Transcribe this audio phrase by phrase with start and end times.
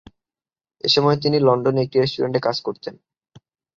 [0.83, 2.95] এসময় তিনি লন্ডনের একটি রেস্টুরেন্টে কাজ করতেন।